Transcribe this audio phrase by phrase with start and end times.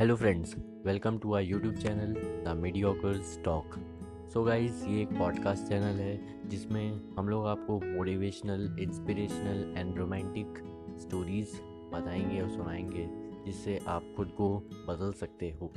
[0.00, 0.54] Hello friends
[0.86, 2.12] welcome to our YouTube channel
[2.44, 3.74] the mediocres talk
[4.32, 10.46] so guys ये एक podcast channel है जिसमें हम लोग आपको motivational inspirational and romantic
[11.00, 11.48] stories
[11.94, 13.08] बताएँगे और सुनाएँगे
[13.44, 14.58] जिससे आप खुद को
[14.88, 15.72] बदल सकते हो।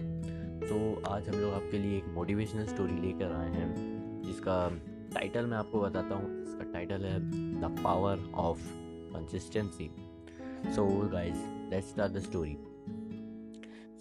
[0.68, 3.76] So, आज हम लोग आपके लिए एक मोटिवेशनल स्टोरी लेकर आए हैं
[4.26, 4.70] जिसका
[5.14, 7.20] टाइटल मैं आपको बताता हूँ। इसका टाइटल है
[7.62, 8.60] the power of
[9.14, 9.92] consistency
[10.66, 12.58] so guys let's start the story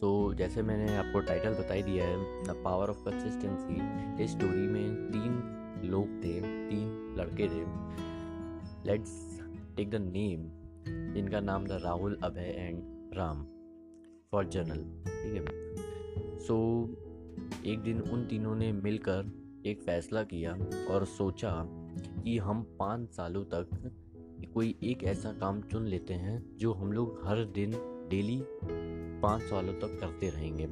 [0.02, 3.74] so, जैसे मैंने आपको टाइटल बता ही दिया है द पावर ऑफ़ कंसिस्टेंसी
[4.24, 5.42] इस स्टोरी में तीन
[5.90, 7.64] लोग थे तीन लड़के थे।
[8.90, 9.40] लेट्स
[9.76, 10.50] टेक द नेम
[11.14, 12.82] जिनका नाम था Rahul Abhay and
[13.14, 13.46] Ram
[14.32, 15.76] for journal ठीक है?
[16.38, 16.88] सो
[17.66, 19.32] एक दिन उन तीनों ने मिलकर
[19.66, 20.52] एक फ़ैसला किया
[20.90, 21.64] और सोचा
[22.24, 23.92] कि हम पाँच सालों तक
[24.54, 27.72] कोई एक ऐसा काम चुन लेते हैं जो हम लोग हर दिन
[28.12, 28.42] डेली
[29.22, 30.68] पाँच सालों तक करते रहेंगे।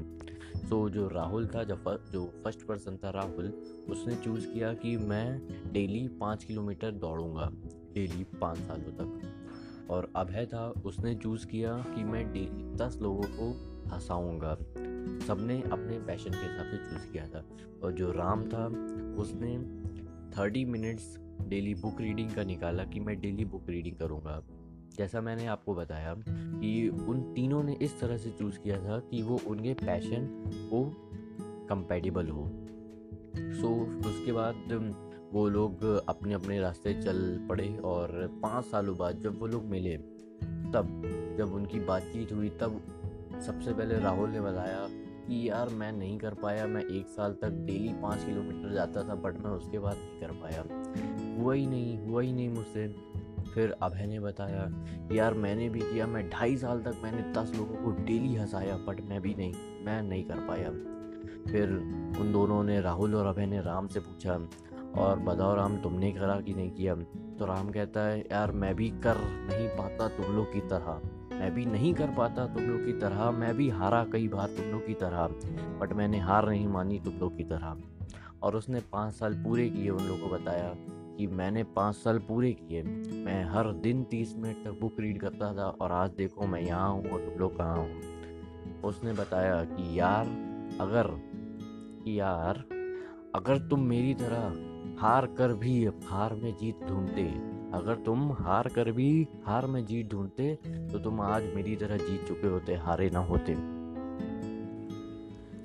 [0.68, 1.76] सो so, जो राहुल था जो
[2.12, 3.46] जो फ़र्स्ट पर्सन था राहुल
[3.90, 5.40] उसने चूज़ किया कि मैं
[5.72, 7.50] डेली पाँच किलोमीटर दौड़ूँगा
[7.94, 9.20] डेली पाँच सालों तक।
[9.90, 13.48] और अभय था उसने चूज़ किया कि मैं डेली दस लोगों को
[13.94, 14.54] हंसाऊँगा।
[15.26, 17.44] सबने अपने पैशन के हिसाब से चूज़ किया था।
[17.84, 18.66] और जो राम था
[19.22, 19.58] उसने
[20.30, 21.18] thirty minutes
[21.48, 24.42] daily book reading का निकाला कि मैं डेली बुक रीडिंग करूँगा।
[24.96, 29.22] जैसा मैंने आपको बताया कि उन तीनों ने इस तरह से चूज़ किया था कि
[29.22, 30.92] वो उनके पैशन को
[31.66, 32.46] कंपेटिबल हो।
[33.36, 34.54] सो so, उसके बाद
[35.32, 39.96] वो लोग अपने अपने रास्ते चल पड़े और पाँच सालों बाद जब वो लोग मिले
[40.74, 41.02] तब
[41.38, 42.82] जब उनकी बातचीत हुई तब
[43.46, 44.88] सबसे पहले राहुल ने बताया
[45.28, 49.14] कि यार मैं नहीं कर पाया मैं एक साल तक डेली पाँच किलोमीटर जाता था
[49.14, 50.64] बट मैं उसके बाद नहीं कर पाया।
[51.42, 53.09] हुआ ही नहीं हुआ ही नहीं मुझसे।
[53.54, 57.76] फिर अभय ने बताया, यार, मैंने भी किया, मैं ढाई साल तक मैंने दस लोगों
[57.76, 60.70] को डेली हंसाया बट मैं भी नहीं, मैं नहीं कर पाया।
[61.52, 61.68] फिर
[62.20, 64.48] उन दोनों ने, राहुल और अभय ने राम से पूछा,
[65.02, 66.94] और बताओ राम, तुमने करा कि नहीं किया?
[67.38, 71.00] तो राम कहता है, यार, मैं भी कर नहीं पाता तुम लोग की तरह।
[71.36, 74.66] मैं भी नहीं कर पाता तुम लोग की तरह, मैं भी हारा कई बार तुम
[74.66, 75.26] लोग की तरह
[75.80, 77.76] बट मैंने हार नहीं मानी तुम लोग की तरह।
[78.42, 80.74] और उसने पाँच साल पूरे किए, उन लोगों को बताया।
[81.20, 82.82] कि मैंने पाँच साल पूरे किए।
[83.24, 86.90] मैं हर दिन तीस मिनट तक बुक रीड करता था और आज देखो मैं यहाँ
[86.90, 90.26] हूँ और तुम लोग कहाँ हूँ। उसने बताया कि यार,
[90.80, 91.10] अगर
[92.06, 92.64] यार,
[93.34, 97.24] अगर तुम मेरी तरह हार कर भी हार में जीत ढूंढते,
[97.74, 100.54] अगर तुम हार कर भी हार में जीत ढूंढते
[100.92, 103.79] तो तुम आज मेरी तरह जीत चुके होते, हारे ना होते।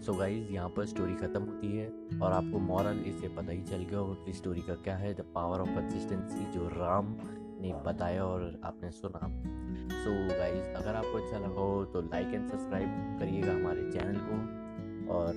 [0.05, 1.87] सो गाइज़ यहाँ पर स्टोरी ख़त्म होती है
[2.19, 5.21] और आपको मॉरल इससे पता ही चल गया होगा कि स्टोरी का क्या है द
[5.35, 7.15] पावर ऑफ़ कंसिस्टेंसी जो राम
[7.61, 12.27] ने बताया और आपने सुना। सो so गाइज़ अगर आपको अच्छा लगा हो तो लाइक
[12.27, 15.33] एंड सब्सक्राइब करिएगा हमारे चैनल को और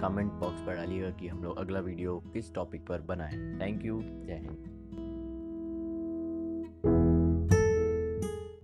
[0.00, 4.00] कमेंट बॉक्स पर डालिएगा कि हम लोग अगला वीडियो किस टॉपिक पर बनाएँ। थैंक यू
[4.02, 4.77] जय हिंद।